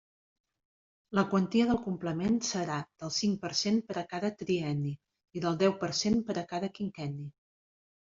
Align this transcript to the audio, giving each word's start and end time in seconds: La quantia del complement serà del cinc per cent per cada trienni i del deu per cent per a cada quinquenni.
La 1.19 1.23
quantia 1.33 1.67
del 1.73 1.79
complement 1.89 2.41
serà 2.49 2.79
del 3.03 3.13
cinc 3.19 3.39
per 3.45 3.55
cent 3.63 3.79
per 3.93 4.07
cada 4.17 4.35
trienni 4.43 4.99
i 5.39 5.49
del 5.49 5.65
deu 5.65 5.81
per 5.87 5.95
cent 6.05 6.23
per 6.31 6.43
a 6.47 6.51
cada 6.55 6.77
quinquenni. 6.83 7.33